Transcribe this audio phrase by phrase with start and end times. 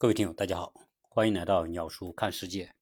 [0.00, 0.72] 各位听友，大家好，
[1.10, 2.74] 欢迎来到鸟叔看世界。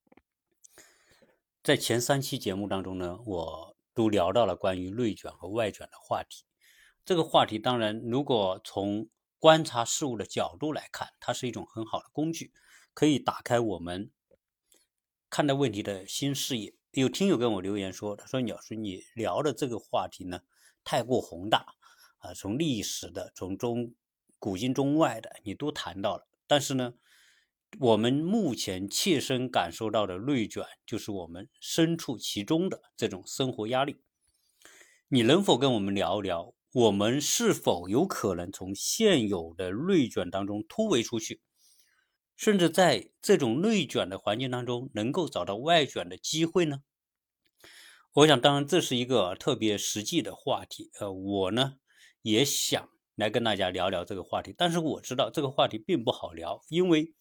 [1.64, 6.44] 在前三期节目当中呢，我都聊到了关于内卷和外卷的话题。
[7.04, 9.09] 这个话题当然，如果从
[9.41, 12.53] 观察事物的角度来看，它是一种很好的工具，
[12.95, 14.12] 可以打开我们
[15.29, 16.73] 看待问题的新视野。
[16.93, 20.43] 有听友跟我留言说：“他说鸟叔，你聊的这个话题呢，
[20.85, 21.66] 太过宏大
[22.19, 23.93] 啊，从历史的，从中
[24.39, 26.95] 古今中外的，你都谈到了，但是呢。”
[27.77, 33.98] 我们目前切身感受到的内卷，就是我们身处其中的这种生活压力。
[35.08, 41.41] 你能否跟我们聊一聊，我们是否有可能从现有的内卷当中突围出去，
[42.36, 46.80] 甚至在这种内卷的环境当中，能够找到外卷的机会呢？
[48.14, 50.91] 我想，当然这是一个特别实际的话题。
[50.98, 51.74] 呃，我呢
[52.22, 57.14] 也想来跟大家聊聊这个话题，但是我知道这个话题并不好聊，因为。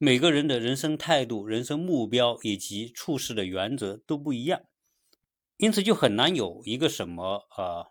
[0.00, 4.62] 每个人的人生态度、人生目标以及处事的原则都不一样，
[5.56, 7.90] 因此就很难有一个什么呃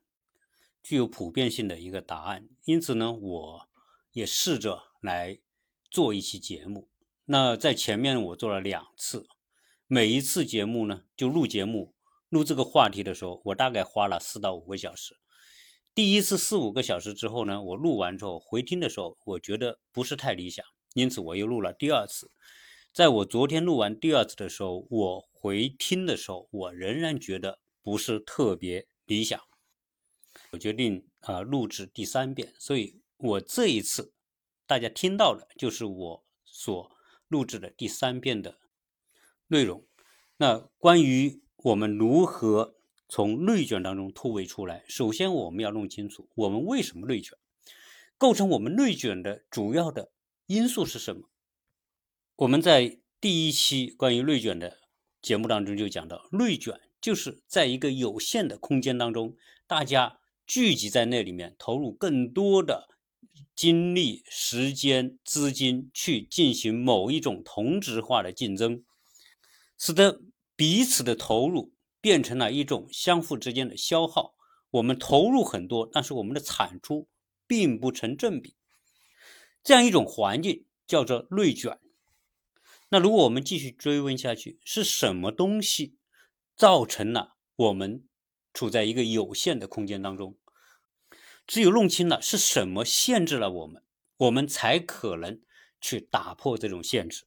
[0.81, 2.47] 具有普遍性的一个答案。
[2.63, 3.69] 因此呢，我
[4.13, 5.37] 也试着来
[5.91, 6.87] 做一期节目。
[7.25, 9.27] 那在前面我做了两次，
[9.85, 11.93] 每一次节目呢就录节目、
[12.29, 15.17] 录这个话题的时候，我大概花了四到五个小时。
[15.93, 20.65] 第一次四五个小时之后呢，我录完之后回听的时候，我觉得不是太理想。
[20.93, 22.31] 因此，我又录了第二次。
[22.93, 29.39] 在我昨天录完第二次的时候，我回听的时候，我仍然觉得不是特别理想。
[30.51, 32.53] 我决定啊，录制第三遍。
[32.57, 34.13] 所以，我这一次
[34.65, 36.91] 大家听到的就是我所
[37.27, 38.57] 录制的第三遍的
[39.47, 39.85] 内容。
[40.37, 42.75] 那关于我们如何
[43.07, 47.37] 从内卷当中突围出来，首先我们要弄清楚我们为什么内卷，
[48.17, 50.11] 构成我们内卷的主要的。
[50.47, 51.29] 因素是什么？
[52.37, 54.79] 我们在第一期关于内卷的
[55.21, 59.35] 节目当中就讲到，内卷就是在一个有限的空间当中，
[59.67, 62.87] 大家聚集在那里面，投入更多的
[63.53, 68.85] 精力、时间、资金去进行某一种同质化的竞争，
[69.77, 70.21] 使得
[70.55, 74.35] 彼此的投入变成了一种相互之间的消耗。
[74.69, 77.09] 我们投入很多，但是我们的产出
[77.45, 78.55] 并不成正比。
[79.67, 81.77] 这样一种环境叫做内卷。
[82.87, 85.97] 那如果我们继续追问下去，是什么东西
[86.55, 88.07] 造成了我们
[88.53, 90.37] 处在一个有限的空间当中？
[91.45, 93.83] 只有弄清了是什么限制了我们，
[94.15, 95.41] 我们才可能
[95.81, 97.25] 去打破这种限制。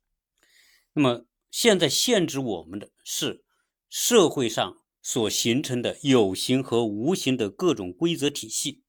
[0.94, 3.44] 那么现在限制我们的是
[3.90, 8.82] 社会上所形成的有形和无形的各种规则体系，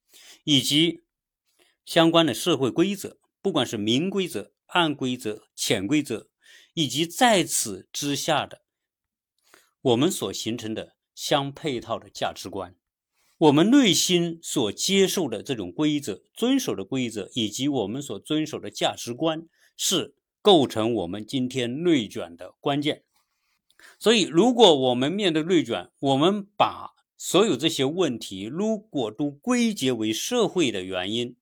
[0.45, 1.01] 以及
[1.84, 3.17] 相关的社会规则。
[3.41, 6.29] 不管是明规则、暗规则、潜规则，
[6.75, 8.62] 以及在此之下的
[9.81, 12.75] 我们所形成的相配套的价值观，
[13.40, 20.13] 我们内心所接受的这种规则、遵守的规则，以及我们所遵守的价值观，是
[20.44, 23.03] 构成我们今天内卷的关键。
[23.97, 31.35] 所以，如果我们面对内卷，我们把所有这些问题如果都归结为社会的原因，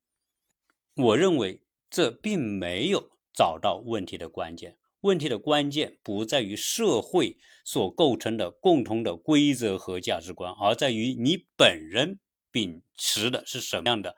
[0.96, 1.62] 我认为。
[1.90, 12.20] 这并没有找到问题的关键，问题的关键不在于社会所构成的共同的规则和价值观，而在于你本人
[12.52, 14.16] 秉持的是什么样的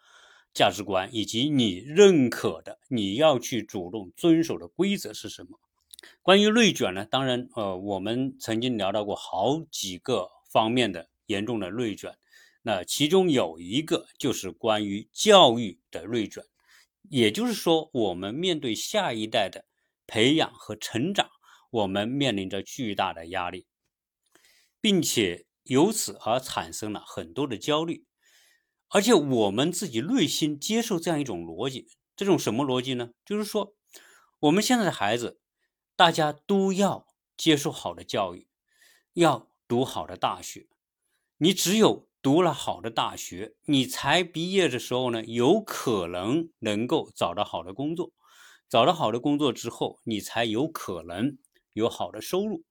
[0.53, 5.59] 价值观，以及你认可的、你要去主动遵守的规则是什么。
[6.21, 7.05] 关于内卷呢？
[7.05, 12.17] 当然，呃，我们曾经聊到过好几个方面的严重的内卷，
[12.63, 16.43] 那其中有一个就是关于教育的内卷。
[17.09, 19.65] 也就是说，我们面对下一代的
[20.07, 21.29] 培养和成长，
[21.69, 23.67] 我们面临着巨大的压力，
[24.79, 28.05] 并且由此而产生了很多的焦虑，
[28.89, 33.11] 而且我们自己内心接受这样一种逻辑，这种什么逻辑呢？
[33.25, 33.75] 就是说，
[34.39, 35.41] 我们现在的孩子，
[35.95, 38.47] 大家都要接受好的教育，
[39.13, 40.67] 要读好的大学，
[41.37, 42.10] 你只有。
[42.21, 48.11] 读了好的大学，你才毕业的时候呢，有可能能够找到好的工作。
[48.69, 51.39] 找到好的工作之后，你才有可能
[51.73, 52.63] 有好的收入。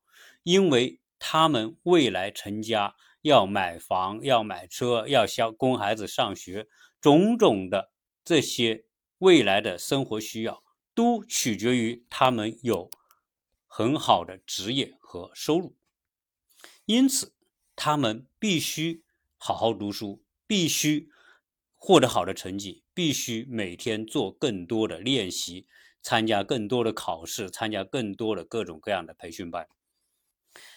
[0.44, 5.26] 因为他们未来成家要买房、要买车、要
[5.58, 6.68] 供孩子上学，
[7.00, 7.90] 种种的
[8.24, 8.84] 这些
[9.18, 10.62] 未来的生活需要，
[10.94, 12.88] 都取决于他们有
[13.66, 15.76] 很好的职业和收入。
[16.86, 17.34] 因此，
[17.74, 19.02] 他们必须。
[19.42, 21.08] 好好读书，必须
[21.74, 25.66] 获得好的成绩，必须每天做更多的练习，
[26.02, 29.66] 参加更多的考试，参加更多的各种各样的培训班。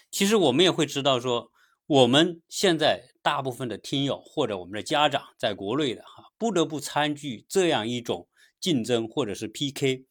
[0.09, 1.51] 其实我们也会知道说，
[1.87, 8.29] 我们现在大部分的听友或者我们的家长在国内的哈，不得不参与这样一种
[8.61, 10.05] 竞争或者是 PK，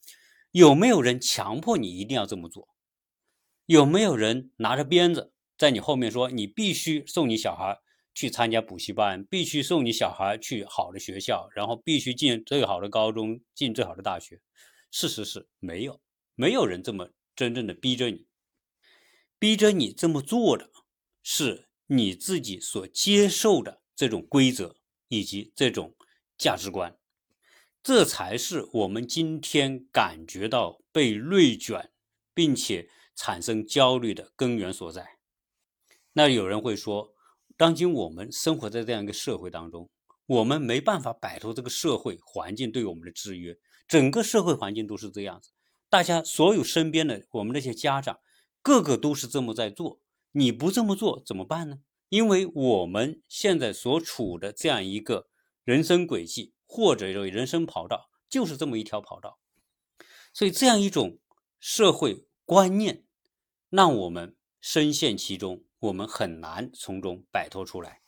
[0.50, 2.69] 有没有人强迫你一定要这么做？
[3.64, 7.81] 有没有人拿着鞭子在你后面说你必须送你小孩
[8.14, 14.40] 去参加补习班，必须送你小孩去好的学校，然后必须进最好的高中，进最好的大学？
[14.90, 16.00] 事实是没有，
[16.34, 18.26] 没有人这么真正的逼着你。
[19.38, 20.70] 逼着你这么做的，
[21.22, 24.76] 是你自己所接受的这种规则
[25.08, 25.96] 以及这种
[26.38, 26.96] 价值观，
[27.82, 31.90] 这才是我们今天感觉到被内卷，
[32.32, 35.18] 并且产生焦虑的根源所在。
[36.12, 37.11] 那有人会说，
[37.62, 39.88] 当今我们生活在这样一个社会当中，
[40.26, 43.56] 我们没办法摆脱这个社会环境对我们的制约，
[43.86, 45.52] 整个社会环境都是这样子，
[45.88, 48.18] 大家所有身边的我们那些家长。
[48.62, 50.00] 个个都是这么在做，
[50.32, 51.78] 你不这么做怎么办呢？
[52.08, 55.28] 因为我们现在所处的这样一个
[55.62, 59.38] 人生轨迹，或者说人生跑道，就是这么一条跑道，
[60.34, 61.20] 所以这样一种
[61.60, 63.04] 社会观念，
[63.70, 68.00] 让我们深陷其中，我们很难从中摆脱出来。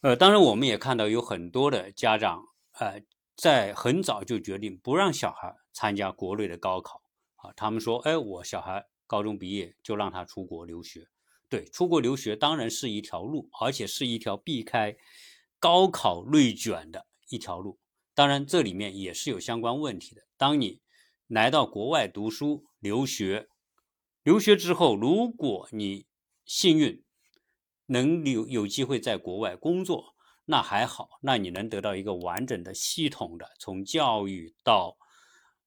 [0.00, 2.42] 呃，当然我们也看到有很多的家长，
[2.78, 3.02] 呃，
[3.36, 7.02] 在很早就决定不让小孩参加国内的高考
[7.36, 8.86] 啊，他们说，哎，我小孩。
[9.06, 11.06] 高中毕业就让他出国留学，
[11.50, 14.96] 对，出国留学当然是一条路，而且是一条避开
[15.60, 17.78] 高考内卷的一条路。
[18.14, 20.22] 当然，这里面也是有相关问题的。
[20.38, 20.80] 当你
[21.26, 23.50] 来到国外读书留学，
[24.22, 26.06] 留学之后，如果你
[26.44, 27.02] 幸运
[27.86, 30.14] 能有有机会在国外工作，
[30.44, 34.96] 那还好，那你能得到一个完整的、系统的从教育到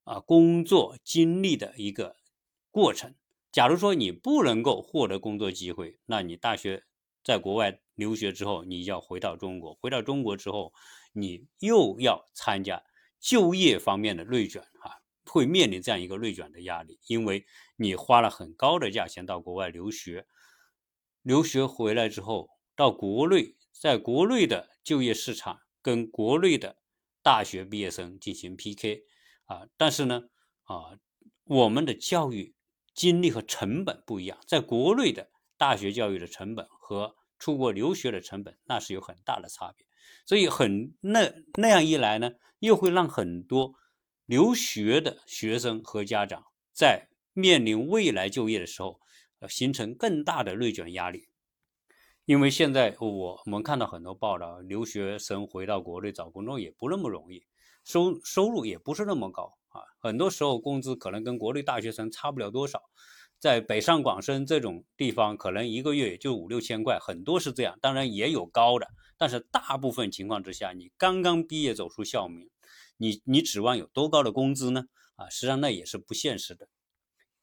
[0.04, 2.16] 啊工作经历的一个
[2.72, 3.16] 过程。
[3.52, 6.84] 假如说你不能够获得工作机会，那你大学
[7.24, 10.74] 在国外留学之后，你要回到中国，回到中国之后，
[11.14, 12.84] 你又要参加
[13.20, 17.46] 就业方面的内卷啊，会面临这样一个内卷的压力，因为
[17.78, 20.28] 你花了很高的价钱到国外留学，
[21.28, 26.78] 留学回来之后，到国内，在国内的就业市场跟国内的
[27.22, 29.04] 大学毕业生进行 PK
[29.44, 30.22] 啊，但是呢，
[30.64, 30.98] 啊，
[31.44, 32.56] 我们的教育。
[32.94, 39.86] 经历和成本不一样，在国内的大学教育的成本和出国留学的成本，那是有很大的差别。
[40.26, 43.76] 所以很那那样一来呢，又会让很多
[44.26, 49.00] 留学的学生和家长在面临未来就业的时候，
[49.40, 51.28] 要，形成更大的内卷压力。
[52.26, 57.44] 因为现在我们看到很多报道，留学生回到国内找工作也不那么容易，
[57.86, 59.82] 收收入也不是那么高啊。
[60.00, 62.82] 很多时候工资可能跟国内大学生差不了多少，
[63.40, 67.78] 在北上广深这种地方，可能一个月也就五六千块，很多是这样。
[67.82, 68.86] 当然也有高的，
[69.18, 72.50] 但是大部分情况之下，你刚刚毕业走出校门，
[72.98, 74.84] 你你指望有多高的工资呢？
[75.16, 76.68] 啊，实际上那也是不现实的。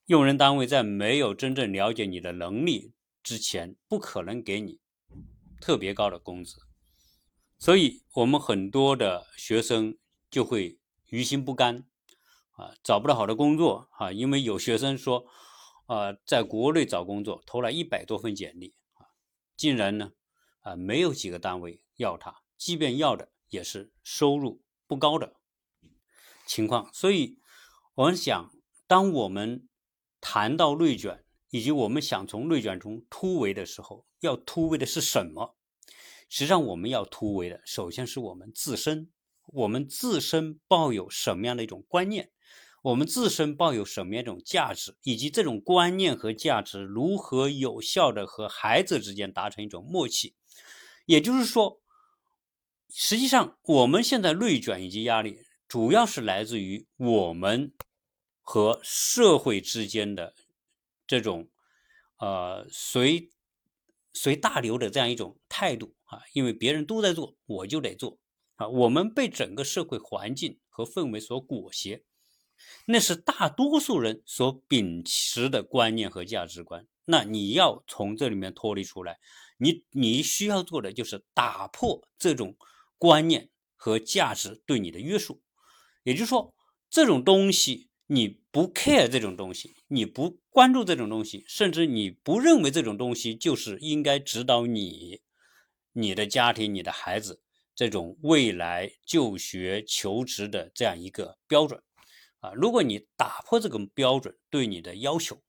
[0.07, 2.93] 用人单位在没有真正了解你的能力
[3.23, 4.81] 之前，不可能给你
[5.61, 6.57] 特别高的工资，
[7.59, 9.97] 所以我们很多的学生
[10.31, 10.79] 就会
[11.09, 11.87] 于心不甘。
[12.57, 15.27] 啊，找不到好的工作啊，因为有学生说，
[15.87, 19.11] 啊，在国内找工作投了一百多份简历啊，
[19.57, 20.13] 竟然呢，
[20.61, 25.35] 啊，没有几个单位要他，即便要的也是收入不高的
[26.47, 26.89] 情况。
[26.93, 27.41] 所以，
[27.95, 28.53] 我们想，
[28.87, 29.69] 当我们
[30.27, 35.55] 谈到内卷，以及我们想从内卷中突围的时候，要突围的是什么？
[36.31, 39.11] 实际上，我们要突围的，首先是我们自身，
[39.49, 42.31] 我们自身抱有什么样的一种观念？
[42.81, 50.35] 我们自身抱有什么样一种价值，以及这种观念和价值如何有效的和孩子之间达成一种默契，
[51.05, 51.83] 也就是说，
[52.89, 57.75] 实际上我们现在内卷以及压力，主要是来自于我们
[58.47, 60.35] 和社会之间的
[61.07, 61.49] 这种
[62.19, 63.31] 呃随
[64.13, 68.19] 随大流的这样一种态度啊，因为别人都在做，我就得做
[68.55, 72.05] 啊，我们被整个社会环境和氛围所裹挟。
[72.87, 76.87] 那是大多数人所秉持的观念和价值观。
[77.07, 79.19] 那你要从这里面脱离出来，
[79.59, 82.57] 你你需要做的就是打破这种
[82.97, 85.43] 观念和价值对你的约束。
[86.05, 86.55] 也就是说，
[86.89, 95.21] 这种东西你不 care 这种东西，你不关注这种东西，甚至你不认为这种东西就是应该指导你、
[95.93, 97.41] 你的家庭、你的孩子
[97.75, 101.83] 这种未来就学求职的这样一个标准。
[102.41, 105.41] 啊，如果你打破这个标准对你的要求，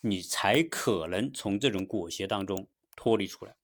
[0.00, 2.66] 你才可能从这种裹挟当中
[2.96, 3.54] 脱离出来。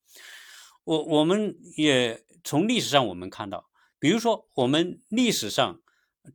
[0.84, 3.68] 我我们也从历史上我们看到，
[3.98, 5.82] 比如说我们历史上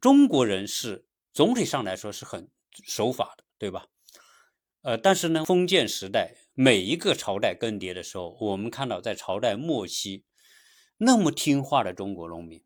[0.02, 2.50] 中国人是总体上来说是很
[2.86, 3.88] 守法的，对吧？
[4.82, 10.25] 呃，但是呢，封建时代每一个朝代更迭的时候，我们看到在朝代末期，
[10.98, 12.63] 那么听话的中国农民，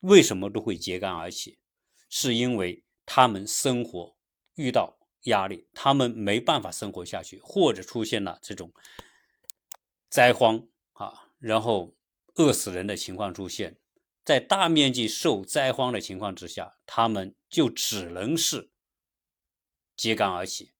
[0.00, 1.58] 为什么都会揭竿而起？
[2.10, 4.16] 是因为他们生活
[4.56, 8.72] 遇到压力，他们没办法生活下去，或者出现了这种
[10.10, 11.96] 灾荒啊，然后
[12.34, 13.78] 饿死人的情况出现，
[14.24, 18.70] 在大面积受灾荒的情况之下，他们就只能是
[19.96, 20.72] 揭竿而起。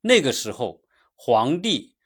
[0.00, 0.82] 那个时候，
[1.14, 1.96] 皇帝、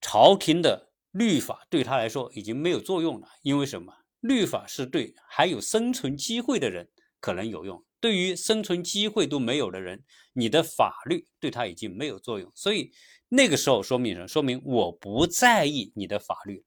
[0.00, 3.28] 朝廷的律法对他来说已经没有作用了。
[3.42, 3.92] 因为什么？
[4.20, 10.04] 律法是对还有生存机会的人可能有用，对于生存机会都没有的人，
[10.34, 12.52] 你的法律对他已经没有作用。
[12.54, 12.92] 所以
[13.28, 14.28] 那个时候说明什么？
[14.28, 16.62] 说明我不在意你的法律，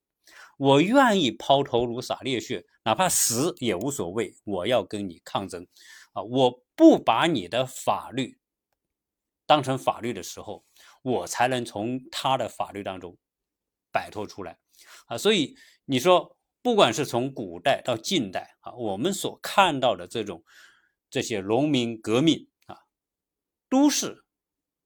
[0.58, 4.36] 我愿意抛头颅洒热血，哪怕死也无所谓。
[4.44, 5.68] 我要跟你抗争，
[6.14, 8.38] 啊，我不把你的法律
[9.46, 10.66] 当成法律的时候。
[11.06, 13.18] 我才能从他的法律当中
[13.92, 14.58] 摆脱出来
[15.08, 15.18] 啊！
[15.18, 20.46] 所以你说，不管是从古代到近代啊，我们所看到的这种
[21.10, 22.80] 这些农民革命啊，
[23.68, 24.24] 都是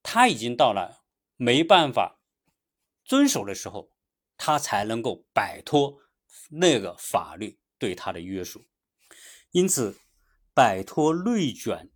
[0.02, 1.04] 他已经到了
[1.36, 2.20] 没办法
[3.06, 3.92] 遵守的时候，
[4.38, 5.98] 他才能够摆脱
[6.50, 8.66] 那个法律对他的约束。
[9.52, 9.98] 因此，
[10.54, 11.90] 摆脱内卷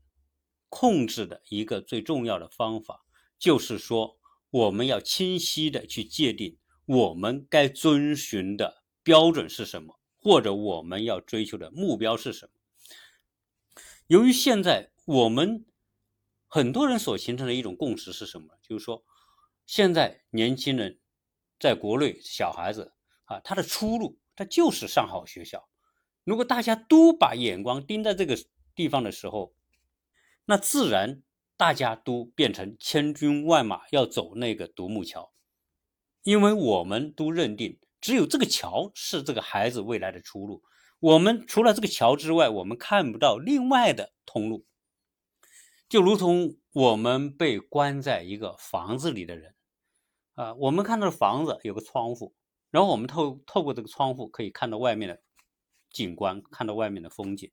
[0.69, 3.05] 控制的一个最重要的方法。
[3.37, 4.19] 就是说，
[4.51, 12.51] 我们要清晰的去界定我们该遵循的标准是什么，或者我们要追求的目标是什么。
[14.05, 15.65] 由于现在我们
[16.47, 18.47] 很多人所形成的一种共识是什么？
[18.61, 19.03] 就是说，
[19.65, 20.99] 现在年轻人
[21.61, 22.91] 在国内，小孩子
[23.23, 25.69] 啊，他的出路他就是上好学校。
[26.25, 28.37] 如果大家都把眼光盯在这个
[28.75, 29.55] 地方的时候，
[30.43, 31.23] 那自然。
[31.57, 35.31] 大家都变成千军万马要走那个独木桥，
[36.23, 40.63] 因为我们都认定只有这个桥是这个孩子未来的出路。
[40.99, 44.65] 我们除了这个桥之外，我们看不到另外的通路。
[45.87, 49.53] 就如同我们被关在一个房子里的人
[50.41, 52.33] 啊，我们看到的房子有个窗户，
[52.71, 55.21] 然后我们透透过这个窗户可以看到外面的
[55.91, 57.51] 景观，看到外面的风景。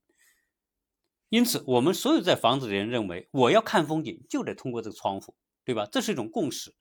[1.29, 5.35] 因此，我们所有在房子的人认为，我要看风景就得通过这个窗户，
[5.67, 5.87] 对吧？
[5.93, 6.75] 这是一种共识。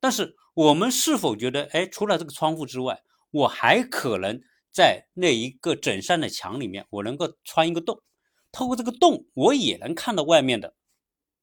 [0.00, 4.42] 但是，我们是否觉得，哎，除了这个窗户之外，我还可能
[4.72, 8.02] 在那一个整扇的墙里面，我能够穿一个洞，
[8.50, 10.74] 透过这个洞，我也能看到外面的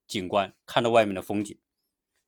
[0.06, 1.58] 景观，看到外面的风景。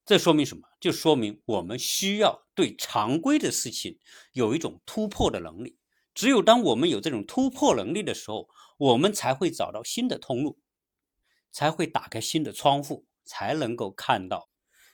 [0.06, 0.68] 这说明什么？
[0.80, 3.98] 就说明我们需要对常规的事情
[4.34, 5.78] 有一种突破的能力。
[6.14, 10.60] 只有当我们有这种突破能力的时候，我们才会找到新的通路，
[11.52, 14.50] 才会打开新的窗户，才能够看到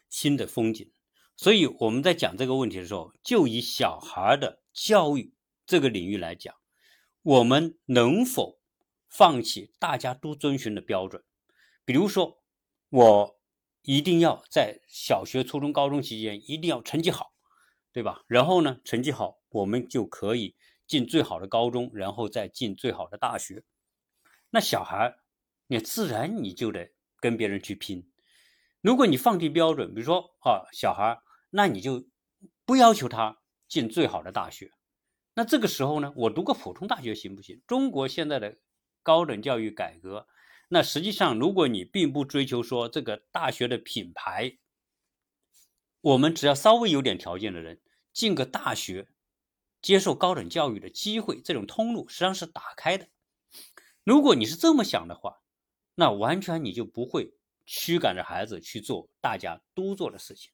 [0.10, 0.92] 新的风景。
[1.36, 5.34] 所以我们在讲这个问题的时候，就以小孩的教育
[5.66, 6.54] 这个领域来讲，
[7.24, 8.60] 我们能否
[9.08, 11.24] 放弃大家都遵循的标准？
[11.84, 12.42] 比如说，
[12.90, 13.39] 我
[13.92, 17.34] 一定要在小学、初中、高中期间一定要成绩好，
[17.92, 18.24] 对吧？
[18.28, 20.56] 然后呢，成绩好，我们就可以。
[20.86, 23.64] 进最好的高中，然后再进最好的大学，
[24.50, 25.18] 那小孩，
[25.68, 28.12] 你自然你就得跟别人去拼。
[28.82, 31.20] 如果你放低标准，比如说啊，小孩，
[31.52, 32.08] 那你就
[32.66, 34.72] 不要求他进最好的大学。
[35.36, 37.62] 那这个时候呢，我读个普通大学行不行？
[37.68, 38.58] 中国现在的
[39.04, 40.28] 高等教育改革，
[40.70, 44.58] 那实际上如果你并不追求说这个大学的品牌，
[46.02, 47.82] 我们只要稍微有点条件的人
[48.14, 49.10] 进个大学。
[49.82, 53.08] 接受高等教育的机会，这种通路实际上是打开的。
[54.04, 55.40] 如果你是这么想的话，
[55.96, 57.34] 那完全你就不会
[57.66, 60.52] 驱赶着孩子去做大家都做的事情。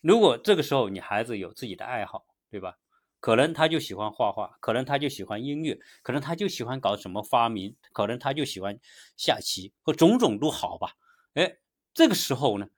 [0.00, 2.78] 如果这个时候你孩子有自己的爱好，对吧？
[3.20, 8.78] 可能他就喜欢画画，可能他就喜欢音乐，可能他就喜欢搞什么发明，可能他就喜欢
[9.16, 10.94] 下棋，和种种都好吧。
[11.34, 11.58] 哎，
[11.94, 12.68] 这个时候呢？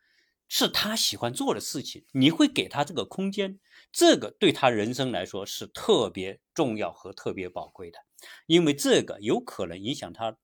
[0.51, 3.61] 是他喜欢做的事情，你会给他这个空间，
[3.93, 7.99] 这个对他人生来说是特别重要和特别宝贵的，
[8.47, 10.39] 因为这个有可能影响他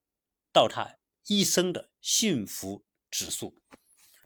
[0.52, 0.96] 到他
[1.26, 3.56] 一生的幸福指数。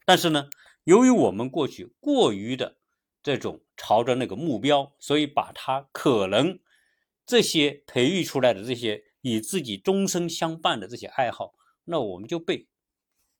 [0.05, 0.51] 但是呢，
[0.83, 2.78] 由于我们过去过于的
[3.29, 6.59] 这种朝着那个目标，所以把他可能
[7.27, 11.53] 这些培育出来的这些与自己终生相伴的这些爱好，
[11.85, 12.69] 那我们就被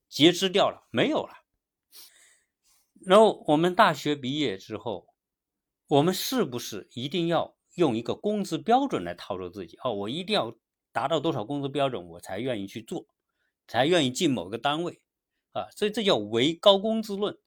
[0.07, 1.33] 截肢掉了，没有了。
[3.01, 5.09] 然后我们大学毕业之后，
[5.87, 9.79] 我们是不是一定要用一个工资标准来套住自己？
[9.83, 10.55] 哦，我一定要
[10.93, 13.07] 达到多少工资标准，我才愿意去做，
[13.67, 15.01] 才愿意进某个单位
[15.53, 15.71] 啊？
[15.75, 17.39] 所以这叫唯高工资论。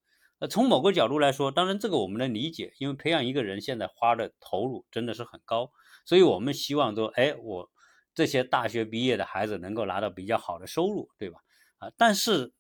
[0.42, 5.72] 呃，从某个角度来说，当然这个我们能理解，因为培养一个人现在花的投入真的是很高，
[6.04, 7.72] 所以我们希望说，哎，我
[8.14, 11.40] 这些大学毕业的孩子能够拿到比较好的收入，对吧？
[11.78, 12.52] 啊，但是。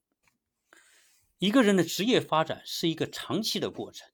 [1.41, 4.07] 一个人的职业发展是一个长期的过程，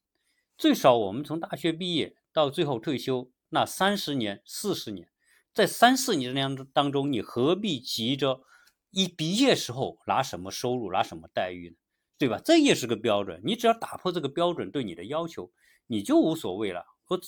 [0.58, 5.10] 最少我们从大学毕业到最后退休那三十年、四十年，
[5.54, 8.44] 在三四年当当中，你何必急着
[8.92, 11.76] 一毕业时候拿什么收入、拿什么待遇呢？
[12.18, 12.42] 对吧？
[12.44, 15.52] 这也是个标准，你只要打破这个标准对你的要求，
[15.88, 16.86] 你就无所谓了。
[17.04, 17.20] 和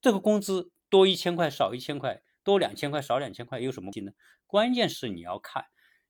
[0.00, 4.12] 这个工资多一千块、少一千块、多两千块、少两千块有什么劲呢？
[4.46, 5.64] 关键是你要看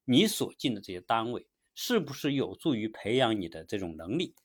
[0.04, 1.46] 你所进的这些单位。
[1.76, 4.36] 是不是有助于培养你的这种能力，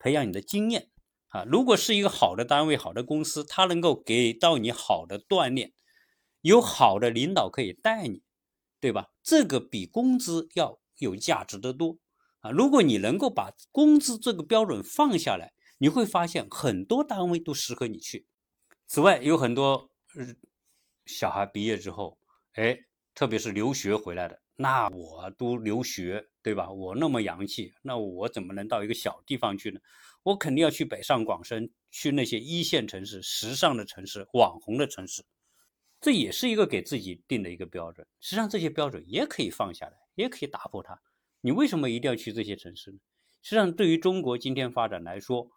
[0.00, 0.90] 培养你的经验
[1.28, 1.44] 啊？
[1.44, 5.72] 如果是一个好的单位、好的公司，它能够给到你好的锻炼，
[6.40, 8.24] 有好的领导可以带你，
[8.80, 9.10] 对吧？
[9.22, 11.98] 这个比工资要有价值的多
[12.42, 12.50] 啊！
[12.50, 18.26] 如果你能够把工资这个标准放下来，你会发现很多单位都适合你去。
[18.86, 19.90] 此外，有很多
[21.06, 22.18] 小孩毕业之后，
[22.54, 22.76] 哎，
[23.14, 24.38] 特别是留学回来的。
[24.54, 26.70] 那我都留学，对吧？
[26.70, 29.80] 我那么洋气，那我怎么能到一个小地方去呢？
[30.22, 35.24] 我肯定要去北上广深，去那些一线城市、时尚的城市、网红的城市。
[36.00, 38.06] 这也是一个给自己定的一个标准。
[38.20, 41.00] 实际上，这些标准也可以放下来，也可以打破它。
[41.42, 42.98] 你为什么一定要去这些城市呢？
[43.42, 45.50] 实际上，对于中国今天发展来说，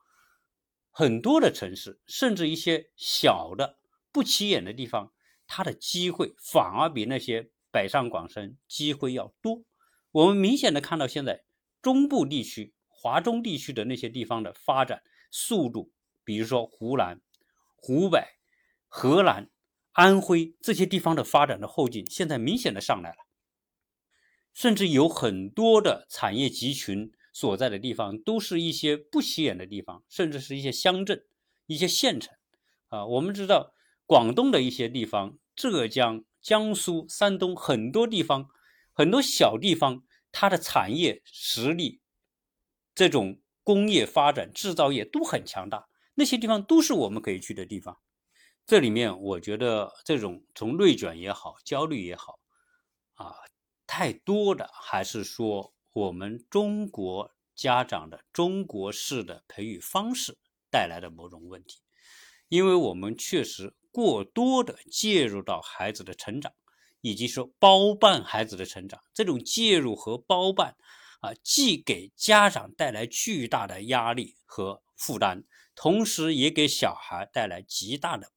[0.92, 3.80] 很多的城市，甚至一些小的
[4.12, 5.13] 不起眼的地方，
[5.48, 7.50] 它的机会反而比那些。
[7.72, 9.65] 北上广深机会要多，
[10.12, 11.44] 我们明显的看到现在
[11.82, 15.92] 中部地区、华中地区的那些地方的发展速度，
[16.24, 17.20] 比如说湖南、
[17.75, 18.24] 湖北、
[18.88, 19.50] 河南、
[19.92, 23.25] 安徽这些地方的发展的后劲，现在明显的上来了，
[24.55, 31.27] 甚至有很多的产业集群所在的地方，都是一些不起眼的地方，甚至是一些乡镇、
[31.68, 32.33] 一些县城。
[32.87, 33.75] 啊，我们知道
[34.07, 36.25] 广东的一些地方，浙江。
[36.41, 38.50] 江苏、山东很多地方，
[38.94, 42.01] 很多小地方，它的产业实力、
[42.94, 45.87] 这种工业发展、制造业都很强大。
[46.13, 47.98] 那些地方都是我们可以去的地方。
[48.68, 52.37] 这里面，我觉得这种从内卷也好、焦虑也好，
[53.15, 53.33] 啊，
[53.88, 60.38] 太多的还是说我们中国家长的中国式的培育方式
[60.70, 61.82] 带来的某种问题，
[62.50, 63.76] 因为我们确实。
[63.96, 66.52] 过多的介入到孩子的成长，
[67.00, 70.76] 以及说包办孩子的成长，这种介入和包办，
[71.22, 75.46] 啊，既给家长带来巨大的压力和负担，
[75.76, 78.34] 同时也给小孩带来极大的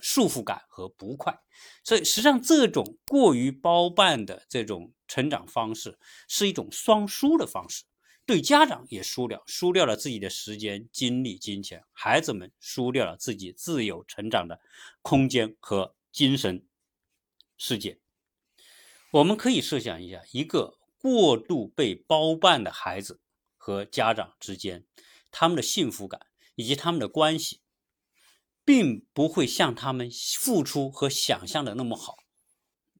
[0.00, 1.38] 束缚感和不快。
[1.84, 7.84] 所以，实际上这种过于包办的这种成长方式，是一种双输的方式。
[8.26, 14.60] 对家长也输掉，输掉了自己的时间、精力、金钱；孩子们输掉了自己自由成长的
[15.02, 16.64] 空间和精神
[17.56, 17.98] 世界。
[19.10, 23.20] 我们可以设想一下，一个过度被包办的孩子
[23.56, 24.86] 和家长之间，
[25.32, 27.60] 他们的幸福感以及他们的关系，
[28.70, 32.18] 并不会像他们付出和想象的那么好。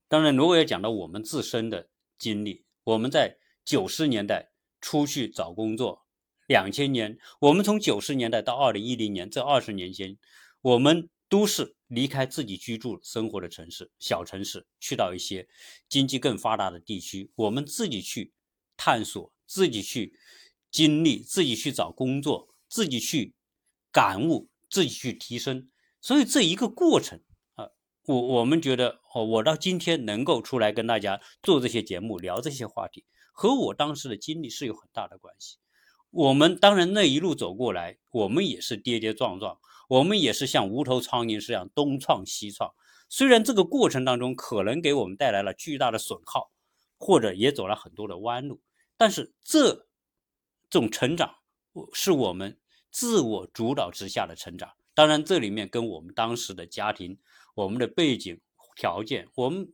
[0.09, 4.51] 当然，如果要讲到我们自身的经历，我们在九十年代。
[4.83, 6.07] 出去找工作，
[6.47, 10.17] 两千年，我们从九十年代到二零一零年这二十年间，
[10.63, 15.47] 我们都是离开自己居住生活的城市、小城市，去到一些
[15.87, 18.33] 经济更发达的地区，我们自己去
[18.75, 20.19] 探索，自己去
[20.71, 23.35] 经历，自己去找工作，自己去
[23.93, 25.69] 感悟，自己去提升。
[26.01, 27.21] 所以这一个过程
[27.57, 27.69] 啊，
[28.07, 33.05] 我我们觉得，哦，我到今天能够出来跟大家做这些节目，聊这些话题。
[33.33, 35.57] 和我当时的经历是有很大的关系。
[36.11, 42.73] 我们当然那一路走过来，我们也是跌跌撞撞，我们也是像无头苍蝇似的东撞西撞。
[43.09, 46.51] 虽然这个过程当中可能给我们带来了巨大的损耗，
[46.99, 48.61] 或者也走了很多的弯路，
[48.97, 49.87] 但是这
[50.69, 51.35] 种成长
[51.93, 52.59] 是我们
[52.91, 54.73] 自我主导之下的成长。
[54.95, 57.19] 当然，这里面跟我们当时的家庭、
[57.55, 58.41] 我们的背景
[58.77, 59.73] 条件，我们。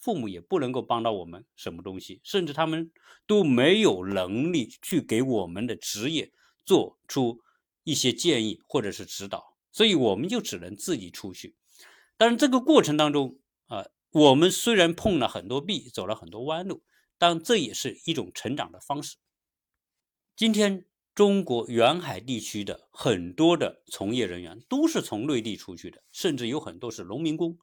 [0.00, 2.90] 父母也不能够帮到我们什么东西，甚至他们
[3.26, 6.32] 都没有能力去给我们的职业
[6.64, 7.42] 做出
[7.82, 11.56] 一些建议或者是指导，所以我们就只能自己出去。
[12.16, 16.84] 但是这个过程当中啊，我们虽然碰了很多壁，走了很多弯路，
[17.18, 19.16] 但这也是一种成长的方式。
[20.36, 20.86] 今天
[21.18, 27.58] 中国沿海地区的很多的从业人员都是从内地出去的，甚至有很多是农民工，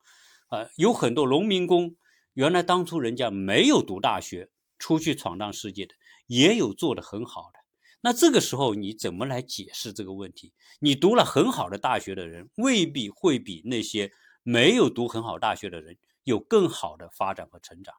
[0.49, 1.95] 啊，有很多农民工
[2.33, 5.93] 原来当初人家没有读大学出去闯荡世界的，
[6.27, 7.59] 也有做得很好的。
[8.01, 10.51] 那这个时候你怎么来解释这个问题？
[10.81, 14.11] 你读了很好的大学的人，未必会比那些
[14.43, 17.95] 没有读很好大学的人有更好的发展和成长。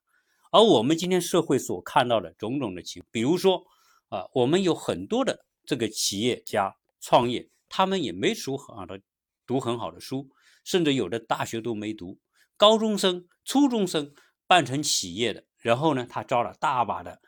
[0.53, 3.65] 而我们今天社会所看到的种种的情，比如说。
[4.09, 9.01] 啊，我们有很多的这个企业家创业，他们也没读很好的，
[9.47, 10.29] 读很好的书，
[10.65, 12.19] 甚至有的大学都没读，
[12.57, 14.15] 高中生、初中生
[14.47, 17.21] 办成企业的，然后呢，他招了大把的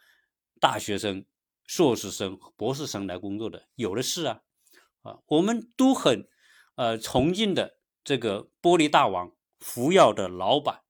[0.61, 1.25] 大学生、
[1.65, 4.43] 硕士生、博士生来工作的，有的是啊，
[5.03, 6.29] 啊，我们都很
[6.77, 10.83] 呃崇敬的这个玻璃大王福耀的老板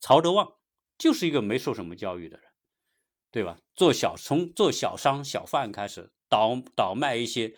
[0.00, 0.54] 曹德旺，
[0.98, 2.49] 就是一个没受什么教育的人。
[3.30, 3.58] 对吧？
[3.76, 7.56] 做小从做小商小贩开始，倒倒卖一些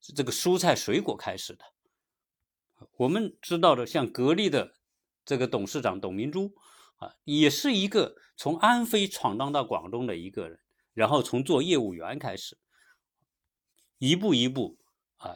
[0.00, 1.64] 这个蔬菜水果开始的。
[2.98, 4.76] 我们知道的，像格力的
[5.24, 6.54] 这个董事长董明珠
[6.98, 10.60] 啊，也是一个从安徽闯荡到广东的一个人，
[10.94, 12.56] 然后从做业务员开始，
[13.98, 14.78] 一步一步
[15.16, 15.34] 啊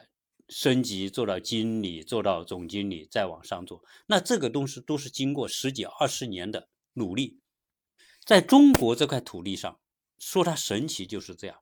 [0.49, 3.83] 升级做到经理，做到总经理，再往上做。
[4.07, 7.42] 那这个东西都是经过十几二十年的努力。
[8.25, 9.81] 在中国这块土地上，
[10.19, 11.61] 说它神奇就是这样，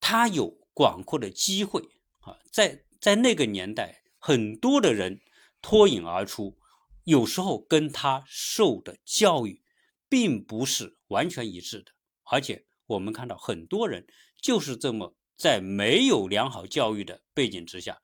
[0.00, 1.82] 它有广阔的机会
[2.20, 5.20] 啊，在在那个年代，很多的人
[5.60, 6.56] 脱颖而出，
[7.04, 9.62] 有时候跟他受的教育
[10.08, 11.92] 并不是完全一致的，
[12.24, 14.06] 而且我们看到很多人
[14.40, 18.00] 就是这么在没有良好教育的背景之下，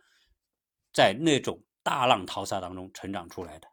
[0.93, 3.69] 在那种大浪淘沙当中成长出来的。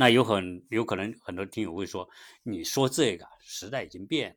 [0.00, 2.08] 那有很有可能很多听友会说，
[2.42, 4.36] 你说这个时代已经变了，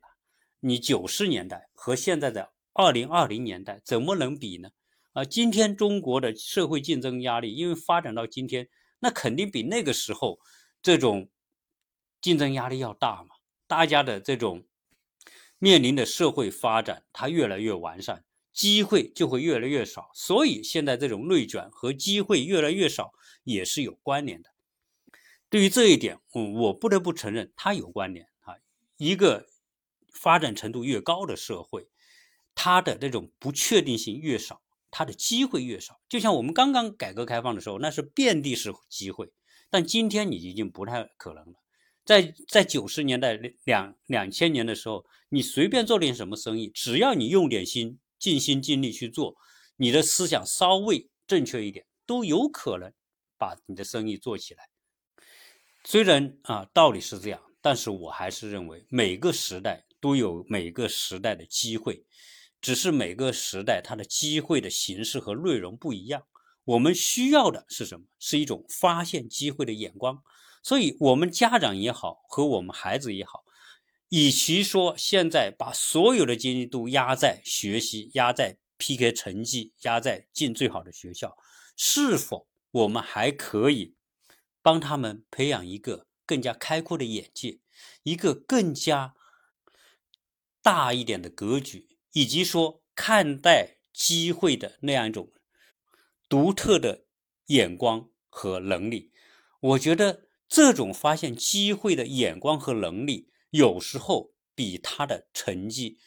[0.60, 4.68] 你九十年代和现在的二零二零年代怎么能比呢？
[5.14, 10.38] 啊，今天中国的社会竞争压力，因为发展到今天，那肯定比那个时候
[10.82, 11.30] 这种
[12.20, 13.30] 竞争压力要大嘛。
[13.66, 14.66] 大家的这种
[15.58, 18.22] 面临的社会发展，它越来越完善，
[18.52, 24.50] 机会就会越来越少，所以现在这种内卷和机会越来越少也是有关联的。
[25.54, 28.56] 对于这一点，我我不得不承认，它有关联啊。
[28.96, 29.46] 一个
[30.12, 31.86] 发展程度越高的社会，
[32.56, 36.00] 它的这种不确定性越少，它的机会越少。
[36.08, 39.30] 就像我们刚刚改革开放的时候，那是遍地是机会，
[39.70, 41.54] 但今天你已经不太可能了。
[42.04, 49.36] 在在九十年代两两千年的时候，你随便做点什么生意，只要你用点心、尽心尽力去做，
[49.76, 52.92] 你的思想稍微正确一点，都有可能
[53.38, 54.68] 把你的生意做起来。
[55.86, 62.06] 虽然啊，道理是这样，但是我还是认为每个时代都有每个时代的机会，
[62.62, 66.22] 只是每个时代它的机会的形式和内容不一样。
[66.64, 68.06] 我们需要的是什么？
[68.18, 70.22] 是一种发现机会的眼光。
[70.62, 73.44] 所以，我们家长也好，和我们孩子也好，
[74.08, 81.36] 与其说现在把所有的精力都压在学习、压在 PK 成绩、压在进最好的学校，
[81.76, 83.94] 是否我们还可以？
[84.64, 87.60] 帮他们培养一个更加开阔的眼界，
[88.02, 89.14] 一个更加
[90.62, 95.30] 大一点的格局，以及说看待机会的那样一种
[96.30, 97.04] 独特的
[97.48, 99.12] 眼光和能力。
[99.60, 105.98] 我觉得这种发现机会的眼光和能力，有时候比他的成绩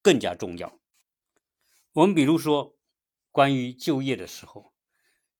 [0.00, 0.78] 更加重要。
[1.94, 2.78] 我们比如说，
[3.32, 4.72] 关于就业的时候，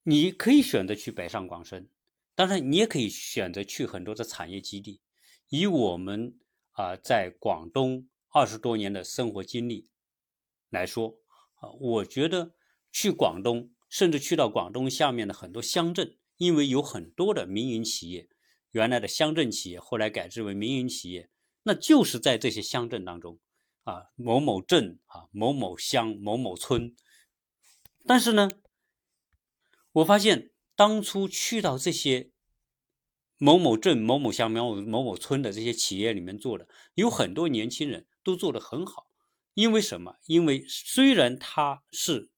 [0.02, 1.88] 你可以选择去北上广深。
[2.34, 5.02] 当然，你也可以选择去很多的产业基地。
[5.48, 6.38] 以我们
[6.70, 9.88] 啊在广东二十多年的生活经历
[10.70, 11.18] 来说，
[11.56, 12.54] 啊，我觉得
[12.90, 18.30] 去广东，甚至去到广东下面的很多乡镇，因为有很多的民营企业，
[18.70, 21.28] 原来的乡镇企业后来改制为民营企业，
[21.64, 23.38] 那就是在这些乡镇当中，
[23.82, 26.96] 啊，某某镇啊，某某乡，某某村。
[28.06, 28.48] 但是呢，
[29.92, 30.49] 我发现。
[30.80, 32.30] 当初去到这些
[33.36, 39.06] 某某镇、某某乡、某某某某村的这些企业里面做的，有很多年轻人都做得很好。
[39.52, 40.16] 因为什么？
[40.24, 42.30] 因为虽然他是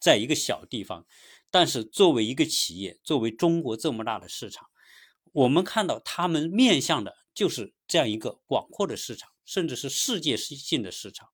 [0.00, 1.06] 在一个小地方，
[1.50, 4.70] 但是作为一个企业，作为中国这么大的市场，
[5.32, 11.28] 我们看到他们面向的就是这样一个广阔的市场，甚至是世界性的市场。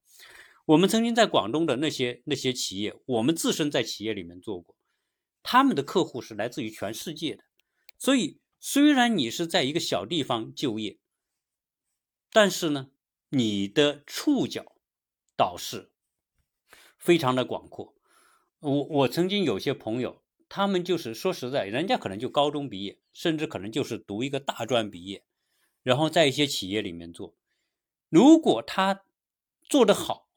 [0.65, 4.76] 我们曾经在广东的那些那些企业，我们自身在企业里面做过。
[5.49, 7.45] 他们的客户是来自于全世界的，
[7.97, 10.99] 所以虽然你是在一个小地方就业，
[12.33, 12.91] 但是呢，
[13.29, 14.75] 你的触角
[15.37, 15.93] 倒是
[16.99, 17.95] 非常的广阔。
[18.59, 25.23] 我我曾经有些朋友，他们就是说实在，人家可能就高中毕业，甚至可能就是读一个大专毕业，
[25.85, 27.37] 然后在一些企业里面做。
[28.09, 29.05] 如果他
[29.63, 30.29] 做得好，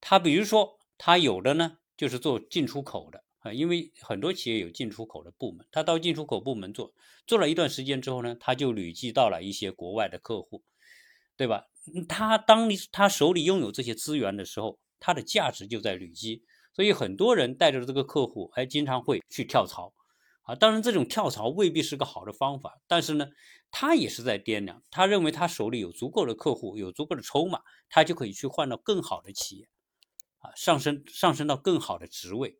[0.00, 6.94] 他比如说他有的呢，就是做进出口的啊，因为很多企业有进出口的部门，他到进出口部门做，
[7.26, 10.62] 做了一段时间之后呢，他就累积到了一些国外的客户，
[11.36, 11.66] 对吧？
[12.08, 16.42] 他当你他手里拥有这些资源的时候，他的价值就在累积。
[16.72, 19.92] 所以很多人带着这个客户，还经常会去跳槽，
[20.42, 23.28] 啊，当然这种跳槽未必是个好的方法，但是呢，
[23.70, 29.68] 他也是在掂量，他认为他手里有足够的客户，有足够的筹码，他就可以去换到更好的企业，
[30.38, 32.58] 啊，上升上升到更好的职位，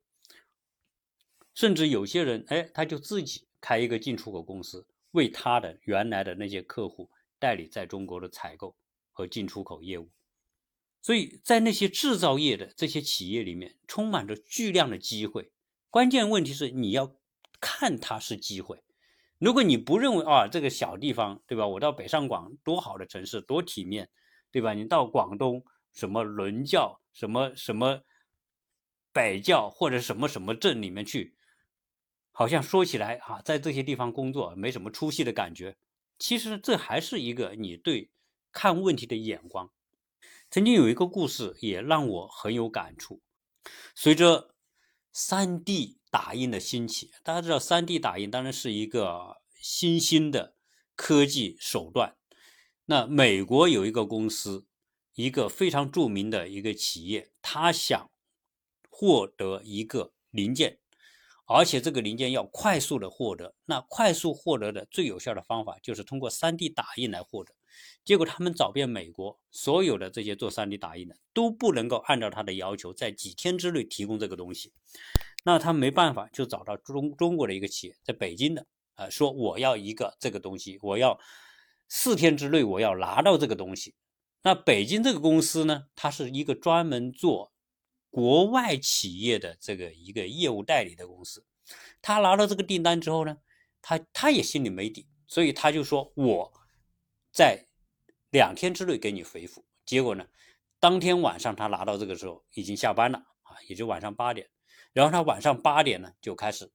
[1.54, 8.76] 甚至有些人，哎，他就自己开一个进出口公司，为他的原来的那些客户代理在中国的采购
[9.12, 10.10] 和进出口业务。
[11.00, 15.52] 所以在那些制造业的这些企业里面，充满着巨量的机会。
[15.90, 17.14] 关键问题是你要
[17.60, 18.82] 看它是机会。
[19.38, 21.66] 如果你不认为啊，这个小地方，对吧？
[21.66, 24.08] 我到北上广多好的城市，多体面，
[24.50, 24.72] 对吧？
[24.72, 25.62] 你到广东
[25.92, 28.00] 什么伦教、什么什么
[29.12, 31.36] 北教或者什么什么镇里面去，
[32.36, 35.76] 好像说起来啊，在这些地方工作没什么出息的感觉。
[36.18, 38.10] 其实这还是一个你对
[38.50, 39.70] 看问题的眼光。
[40.50, 43.22] 曾经有一个故事也让我很有感触。
[43.94, 44.54] 随着
[45.14, 50.56] 3D 打印的兴起，大家知道 3D 打印当然是一个新兴的
[50.96, 52.16] 科技手段。
[52.86, 54.66] 那美国有一个公司，
[55.14, 58.10] 一个非常著名的一个企业，他想
[58.90, 60.80] 获得一个零件，
[61.46, 63.54] 而且这个零件要快速的获得。
[63.66, 67.54] 那快速获得的最有效的方法就是通过 3D 打印来获得。
[68.04, 74.72] 结果他们找遍美国所有的这些做 3D 打印的都不能够按照他的要求在几天之内提供这个东西，
[75.44, 81.18] 那他没办法就找到中中国的一个企业在北京的啊，说我要一个这个东西，我要
[81.88, 83.94] 四天之内我要拿到这个东西。
[84.42, 87.52] 那北京这个公司呢，它是一个专门做
[88.14, 91.44] 国外企业的这个一个业务代理的公司，
[92.00, 93.38] 他拿到这个订单之后呢，
[93.82, 96.52] 他他也心里没底，所以他就说我。
[97.32, 97.66] 在
[98.30, 100.24] 两天之内给你回复，结果呢，
[100.78, 104.48] 当天晚上他拿到这个时候已经下班了啊，也就晚上八点，
[104.92, 106.70] 然后他晚上八点呢就开始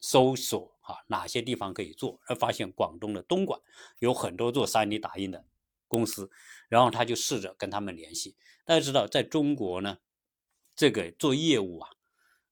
[0.00, 3.60] 搜索啊哪些地方可以做，而发现广东的东莞
[3.98, 5.44] 有很多做 3D 打印的
[5.86, 6.30] 公司，
[6.70, 8.34] 然后他就试着跟他们联系。
[8.64, 9.98] 大家知道，在中国呢，
[10.78, 11.90] 这个做业务啊，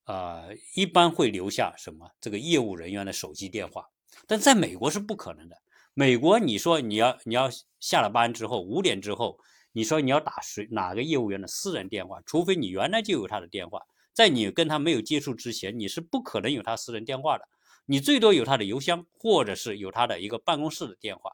[0.07, 3.89] 呃，一般会留下什么这个业务人员的手机电话，
[4.27, 5.57] 但在美国是不可能的。
[5.95, 9.39] 美国，你说你要你要下了班之后五点之后，
[9.71, 12.21] 你说你要打谁哪个业务员的私人电话？
[12.27, 13.81] 除非你原来就有他的电话，
[14.13, 17.45] 在你跟他没有接触之前，你是不可能有他私人电话的。
[17.87, 21.31] 你最多有他的邮箱，或者是有他的一个办公室的电话。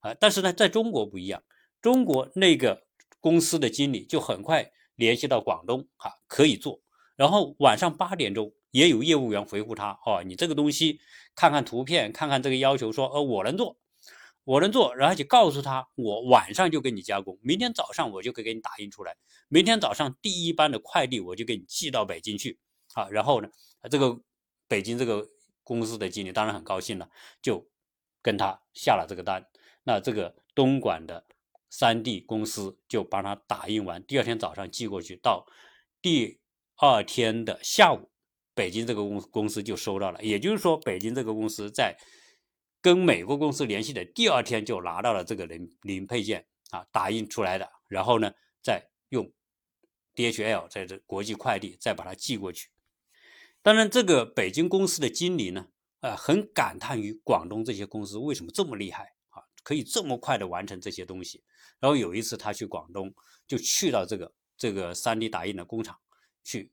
[0.00, 1.42] 啊，但是呢，在中国不一样，
[1.80, 2.84] 中国那个
[3.20, 6.80] 公司的经理就很快联系到广东，哈，可以做。
[7.14, 11.00] 然后晚上八点钟也有业务员回复他，哦，你这个东西
[11.34, 13.78] 看看图片，看看这个要求，说，呃，我能做。
[14.44, 19.16] 我能做，然后就告诉他，我晚上就给你加工，明天早上我就可以给你打印出来，
[19.48, 22.56] 明天早上第一班的快递我就给你寄到北京去，
[22.94, 23.48] 啊，然后呢，
[23.90, 24.20] 这个
[24.68, 25.28] 北京这个
[25.64, 27.10] 公司的经理当然很高兴了，
[27.42, 27.68] 就
[28.22, 29.44] 跟他下了这个单，
[29.82, 31.24] 那这个东莞的
[31.78, 35.46] 三 D 公司就帮他打印完，第二天早上寄过去，到
[36.00, 36.40] 第
[36.76, 38.08] 二天的下午，
[38.54, 41.96] 北京这个公公司就收到了，也就是说，北京这个公司在。
[42.82, 49.28] 跟美国公司联系的第二天就拿到了这个零零配件啊，打印出来的，然后呢，再用
[50.14, 52.68] DHL 在这国际快递再把它寄过去。
[53.60, 55.66] 当然，这个北京公司的经理呢，
[55.98, 61.42] 呃，很感叹于广东这些公司为什么这么厉害啊，可以这么快的完成这些东西。
[61.80, 63.12] 然后有一次他去广东，
[63.46, 65.98] 就去到这个这个 3D 打印的工厂
[66.42, 66.72] 去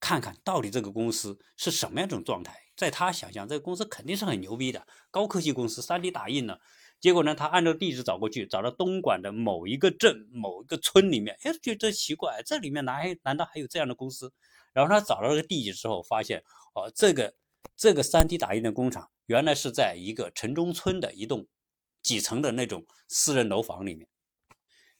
[0.00, 2.56] 看看到底这个公司是什么样一种状态。
[2.76, 6.58] 在他想象，这个公司肯定是很牛逼的高科技公司，3D 打印呢。
[7.00, 14.32] 结果呢，他按照地址找过去，找到东莞的某一个镇、某一个村里面，哎，觉得奇怪，这里面哪还难道还有这样的公司？
[14.72, 16.42] 然后他找到这个地址之后，发现
[16.74, 17.34] 哦，这个
[17.76, 21.46] 这个 3D 打印的工厂原来是在一个城中村的一栋
[22.02, 24.08] 几层的那种私人楼房里面。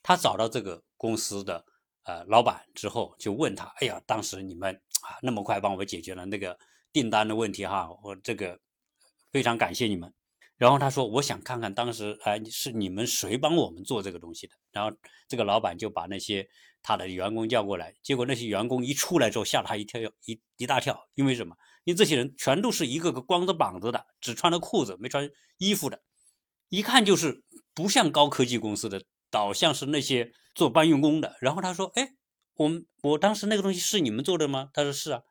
[0.08, 1.62] 他找到这个公司的
[2.04, 6.58] 呃老板之后，就问他：“哎呀，当时你们啊那么快帮我解决了那个。”
[6.90, 8.58] 订单的问题哈，我这个
[9.30, 10.10] 非常感谢你们。
[10.56, 14.96] 然后他说：“我想看看当时哎是你们谁帮我们做这个东西的。”然后
[15.28, 16.48] 这个老板就把那些
[16.82, 21.54] 他的员工叫过来，结果那些员工一出来之后吓了他一跳一一大跳，因为什么？
[21.84, 26.00] 因为这些人全都是一个个光着膀子的，只穿了裤子没穿衣服的，
[26.70, 27.44] 一看就是
[27.74, 31.36] 不像高科技公司的，倒像是那些做搬运工的。
[31.40, 32.14] 然后他说：“哎，
[32.54, 35.22] 我们我当时那个东西是你们做的吗？”他说：“是啊。”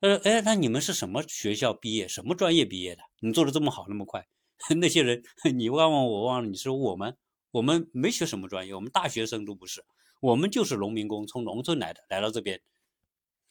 [0.00, 2.08] 他说，哎，那你们是什么学校毕业？
[2.08, 3.02] 什么专业毕业的？
[3.20, 4.26] 你做的这么好，那么快？
[4.80, 5.22] 那些人，
[5.54, 7.16] 你忘忘我忘了，你说我们，
[7.52, 9.84] 我们没学什么专业，我们大学生都不是，
[10.20, 12.60] 我们就是农民工，从农村来的，来到这边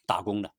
[0.04, 0.52] 打工的。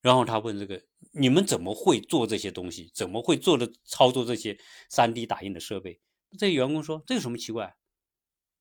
[0.00, 0.80] 然后他问这个，
[1.12, 2.90] 你们怎么会做这些东西？
[2.94, 4.56] 怎么会做的操作这些
[4.90, 6.00] 3D 打印的设备？
[6.38, 7.74] 这些员工说，这有什么奇怪？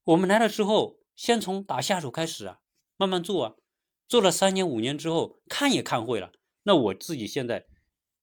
[0.07, 2.59] 我们来了之后，先从打下手开始啊，
[2.95, 3.55] 慢慢做啊，
[4.07, 6.31] 做了三年五年之后，看也看会了。
[6.63, 7.65] 那我自己现在，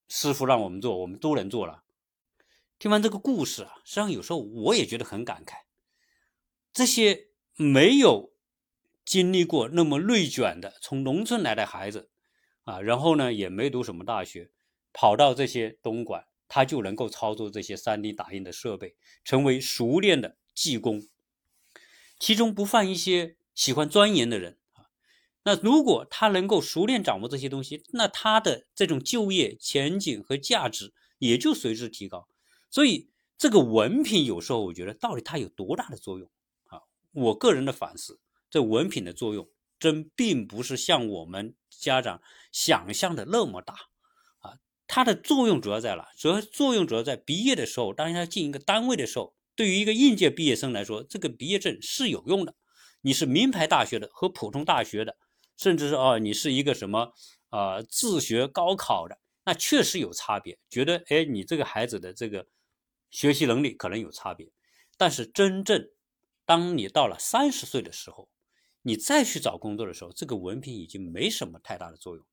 [0.08, 1.84] 师傅让我们做，我们都能做了。
[2.78, 5.56] 听完这个故事啊，实际上有时候我也觉得很感慨。
[6.72, 8.32] 这些没有
[9.04, 12.08] 经历过那么内卷的从农村来的孩子
[12.62, 14.50] 啊，然后呢也没读什么大学，
[14.94, 21.02] 跑到这些东莞，他就能够操作这些 3D 打印的设备，成为熟练的技工。
[22.18, 24.86] 其中不犯一些喜欢钻研的人啊。
[25.44, 32.28] 那如果他能够熟练掌握这些东西，那他的这种就业前景和价值也就随之提高。
[32.70, 36.30] 所以，这个文凭有时候我觉得到底它有多大的作用
[36.66, 36.80] 啊？
[37.12, 39.48] 我个人的反思，这文凭的作用
[39.78, 43.74] 真并不是像我们家长想象的那么大
[44.38, 44.58] 啊。
[44.86, 46.08] 它的作用主要在哪？
[46.16, 52.54] 主要作用主要在毕业的时候，当他进一个单位的时候，对于一个应届毕业生来说，这个毕业证是有用的。
[53.00, 55.16] 你是名牌大学的和普通大学的，
[55.56, 57.12] 甚至是哦，你是一个什么
[57.50, 60.58] 啊自学高考的，那确实有差别。
[60.68, 62.46] 觉得哎，你这个孩子的这个。
[63.10, 64.50] 学习能力可能有差别，
[64.98, 65.88] 但是真正
[66.44, 68.28] 当你到了三十岁的时候，
[68.82, 72.26] 你再去找工作的时候，这个文凭已经没什么太大的作用。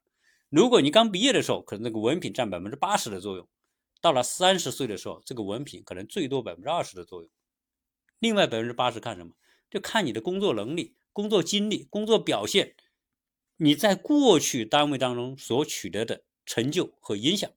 [0.49, 3.47] 如果你刚毕业的时候，可能那个文凭占百分之八十的作用，
[4.01, 7.29] 到了三十岁的时候，这个文凭可能最多百分之二十的作用。
[8.19, 9.33] 另外百分之八十看什么？
[9.69, 12.75] 就看你的工作能力、工作经历、工作表现，
[13.57, 17.49] 你在过去单位当中所取得的成就和影响。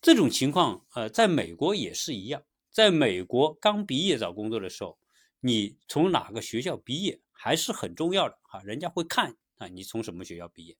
[0.00, 2.42] 这种情况，呃，在美国也是一样。
[2.70, 4.98] 在美国刚毕业找工作的时候，
[5.40, 10.76] 你从哪个学校毕业还是很重要的哈，人家会看啊，你从什么学校毕业。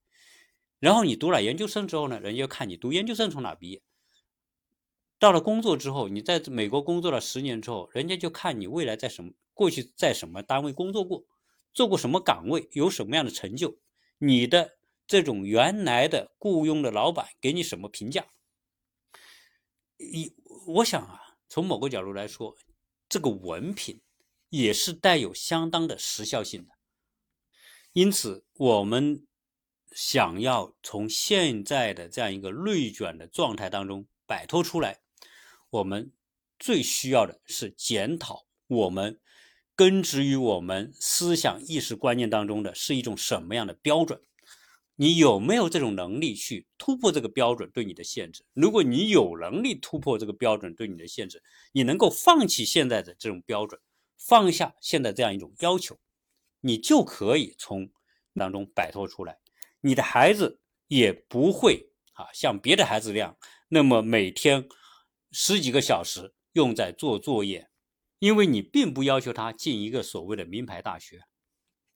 [0.78, 3.80] 然后你读了研究生之后呢，人家看你读研究生从哪毕业。
[5.18, 11.24] 到了工作之后，你在美国工作了十年之后，人家就看你未来在什么，过去在什么单位工作过，
[11.72, 13.78] 做过什么岗位，有什么样的成就，
[14.18, 14.76] 你的
[15.06, 18.26] 这种原来的雇佣的老板给你什么评价。
[19.96, 20.34] 一，
[20.66, 22.54] 我想啊，从某个角度来说，
[23.08, 24.00] 这个文凭
[24.50, 26.74] 也是带有相当的时效性的。
[27.92, 29.26] 因此，我们
[29.92, 35.00] 想要从现在的这样一个内卷的状态当中摆脱出来，
[35.70, 36.12] 我们
[36.58, 39.20] 最需要的是检讨我们
[39.74, 44.20] 根植于我们思想意识观念当中的是一种什么样的标准。
[44.98, 48.46] 你有没有这种能力去突破这个标准对你的限制？
[48.54, 53.78] 如果你有能力突破这个标准对你的限制，你能够放弃现在的这种标准，
[54.16, 55.98] 放下现在这样一种要求，
[56.62, 57.90] 你就可以从
[58.34, 59.38] 当中摆脱出来。
[59.82, 63.36] 你的孩子也不会啊像别的孩子那样，
[63.68, 64.66] 那么每天
[65.30, 67.68] 十几个小时用在做作业，
[68.18, 71.22] 因为你并不要求他进一个所谓的名牌大学。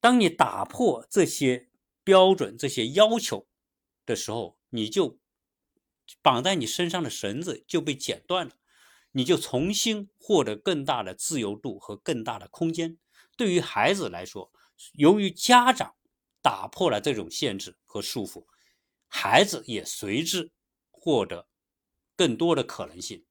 [0.01, 1.69] 当你打破这些。
[2.03, 3.47] 标准这些要求
[4.07, 5.21] 的时候，你就
[6.23, 8.55] 绑在你身上的绳子就被剪断了，
[9.13, 12.99] 你就重新获得更大的自由度和更大的空间。
[13.37, 14.51] 对于孩子来说，
[14.95, 15.95] 由于家长
[16.41, 18.47] 打破了这种限制和束缚，
[19.07, 20.51] 孩子也随之
[20.91, 21.47] 获得
[22.21, 23.25] 更多的可能性。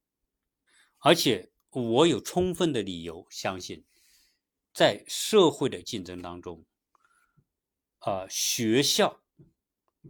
[0.98, 3.86] 而且，我有充分的理由相信，
[4.74, 6.66] 在社会的竞争当中。
[8.00, 9.22] 呃，学校，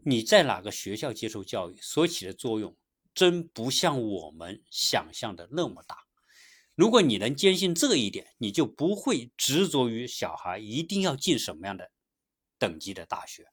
[0.06, 2.78] 你在哪个学校接受教育所起的作用，
[3.14, 6.08] 真不像我们想象的那么大。
[6.74, 11.92] 如果你能坚信这一点，你就不会执着于小孩一定要进什么样的
[12.58, 13.52] 等级的大学。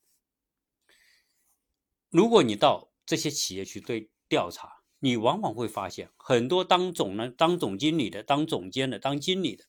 [2.11, 9.64] 如果你到这些企业去对调查，你往往会发现，很多当总呢、当总经理的、当总监的、当经理的，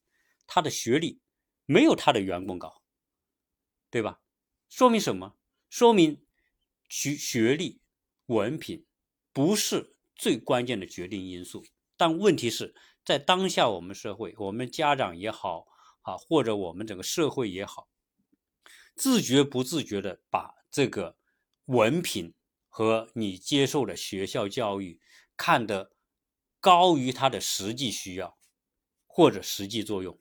[0.46, 1.20] 他的学历
[1.66, 2.82] 没有他的员工高，
[3.90, 4.22] 对吧？
[4.70, 5.36] 说明什么？
[5.70, 6.26] 说明
[6.88, 7.82] 学学历、
[8.28, 8.86] 文凭
[9.34, 11.64] 不是最关键的决定因素。
[11.98, 12.74] 但问题是
[13.04, 15.66] 在当下我们社会，我们家长也好
[16.04, 17.90] 啊，或者我们整个社会也好，
[18.96, 21.18] 自觉不自觉的把这个
[21.66, 22.34] 文凭
[22.70, 25.02] 和你接受的学校教育
[25.38, 25.92] 看得
[26.60, 28.38] 高于它的实际需要
[29.06, 30.20] 或者实际作用。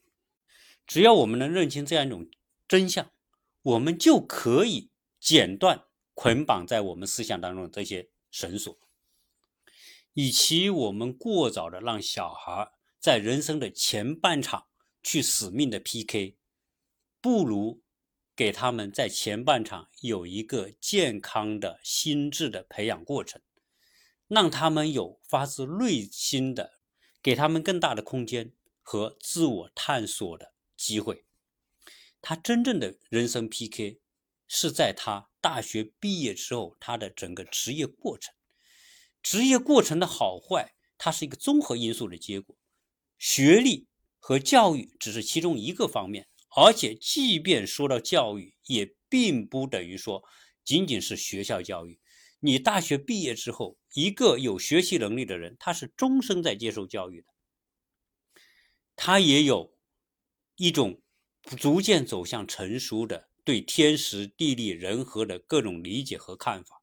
[0.86, 2.30] 只要我们能认清这样一种
[2.68, 3.10] 真相，
[3.62, 8.78] 我们就可以剪断捆绑在我们思想当中的这些绳索。
[10.12, 14.66] 与其我们过早的让小孩在人生的前半场
[15.02, 16.36] 去死命的 PK，
[17.20, 17.82] 不如
[18.34, 23.42] 给他们在前半场有一个健康的心智的培养过程，
[24.28, 26.80] 让他们有发自内心的，
[27.22, 28.52] 给他们更大的空间
[28.82, 31.24] 和自我探索的机会。
[32.20, 34.00] 他真正的人生 PK
[34.48, 38.34] 是在他大学毕业之后，他的整个职业过程。
[39.22, 42.56] 职业过程的好坏，它是一个综合因素的结果。
[43.18, 50.22] 学历和教育只是其中一个方面，而且即便说到教育，也并不等于说
[50.64, 52.00] 仅仅是学校教育。
[52.40, 57.28] 你大学毕业之后，一个有学习能力的人，他是终生在接受教育的，
[58.94, 59.74] 他也有
[60.56, 61.00] 一种
[61.56, 66.76] 逐渐走向成熟的对天时地利人和的各种理解和看法。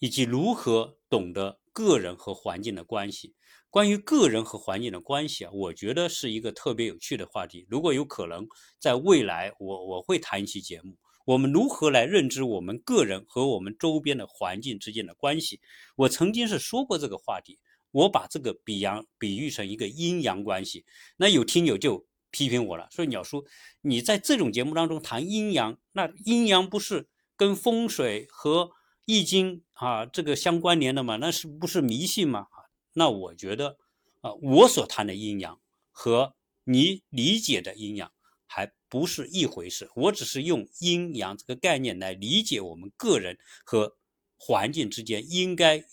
[0.00, 3.34] 以及如何懂得个人和环境的关系。
[3.70, 7.66] 关于个人和环境的关系啊，我觉得是一个特别有趣的话题。
[7.70, 8.46] 如果有可能，
[8.78, 15.60] 在未来我我会谈一期节目，我们如何来认知我们个人和我们周边的环境之间的关系。
[15.96, 17.58] 我曾经是说过这个话题，
[17.90, 20.84] 我把这个比阳比喻成一个阴阳关系。
[21.16, 23.44] 那有听友就批评我了，说鸟叔，
[23.82, 28.70] 你在这种节目当中谈阴阳，那阴阳不是跟风水和？
[29.06, 32.46] 易经啊，这个相关联的嘛，那是不是迷信嘛？
[32.94, 33.76] 那我觉得
[34.22, 35.60] 啊，我所谈的阴阳
[35.90, 38.10] 和你理解的阴阳
[38.46, 39.90] 还不是一回事。
[39.96, 43.96] 我只是用阴阳这个概念来理解我们个人和
[44.36, 45.84] 环境之间应该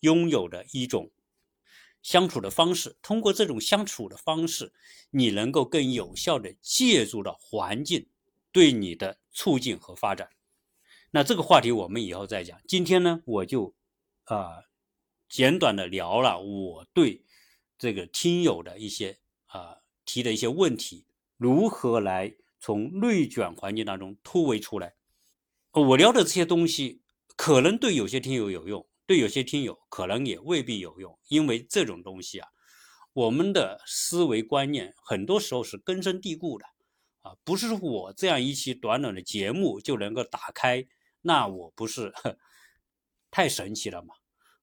[0.00, 1.10] 拥有的一种
[2.02, 2.98] 相处的方式。
[3.00, 4.74] 通过这种相处的方式，
[5.08, 8.06] 你能够更有效的借助到环境
[8.52, 10.28] 对你的促进和发展。
[11.12, 12.60] 那这个话题我们以后再讲。
[12.68, 13.74] 今天呢，我就
[14.24, 14.64] 啊
[15.30, 17.24] 简短的聊了我对
[17.78, 21.06] 这个听友的一些啊提的一些问题，
[21.38, 24.94] 如何来从内卷环境当中突围出来。
[25.72, 27.00] 我聊的这些东西，
[27.36, 32.48] 可能对有些听友有用，对有些听友可能也未必有用，因为这种东西啊，
[33.12, 36.66] 我们的思维观念很多时候是根深蒂固的
[37.22, 40.86] 啊，不是我这样一期短短的节目就能够打开。
[41.22, 42.12] 那我不是
[43.30, 44.14] 太神奇了吗？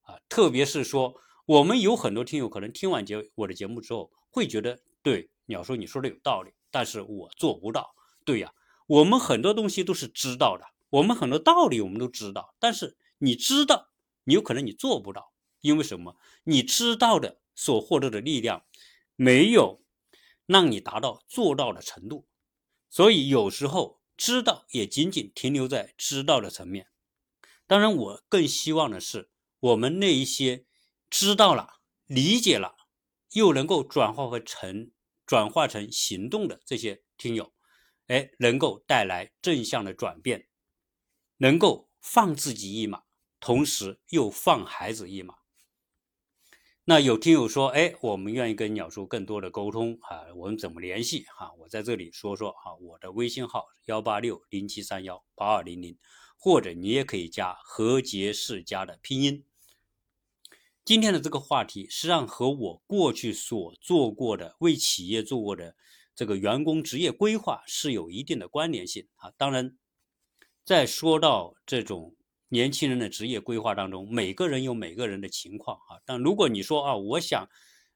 [0.02, 1.14] 啊，特别是说，
[1.46, 7.94] 我们有很多听友可能听完节我的节目之后，会觉得对鸟叔你说的有道理，但是我做不到。
[8.24, 8.52] 对呀，
[8.86, 13.88] 我们很多东西都是知道的，我们很多道理我们都知道，但是你知道，
[14.24, 16.16] 你有可能你做不到，因为什么？
[16.44, 18.64] 你知道的所获得的力量，
[19.16, 19.82] 没有
[20.46, 22.26] 让你达到做到的程度，
[22.88, 23.98] 所以有时候。
[24.18, 26.88] 知道也仅仅停留在知道的层面，
[27.68, 30.64] 当然，我更希望的是，我们那一些
[31.08, 32.74] 知道了、理解了，
[33.34, 34.90] 又能够转化成
[35.28, 37.52] 转化成行动的这些听友，
[38.06, 40.48] 哎，能够带来正向的转变，
[41.36, 43.02] 能够放自己一马，
[43.38, 45.34] 同时又放孩子一马。
[46.84, 51.26] 那有听友说，哎，我们愿意跟鸟叔更多的沟通啊，我们怎么联系？
[51.36, 55.98] 哈，我在这里说说哈，我的微信号幺八六零七三幺八二零零，
[56.38, 59.44] 或者你也可以加何杰世家的拼音。
[60.88, 65.76] 今天的这个话题实际上和我过去所做过的为企业做过的
[66.14, 69.30] 这个员工职业规划是有一定的关联性啊。
[69.36, 69.76] 当然，
[70.64, 72.14] 在说到这种。
[72.48, 76.00] 年轻人的职业规划当中，每个人有每个人的情况啊。
[76.06, 77.46] 但如果你说啊，我想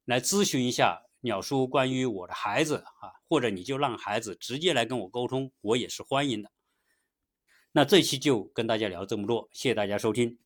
[0.05, 6.53] 来咨询一下鸟叔关于我的孩子啊，或者你就让孩子直接来跟我沟通，我也是欢迎的。
[7.73, 10.37] 那这期就跟大家聊这么多，谢谢大家收听。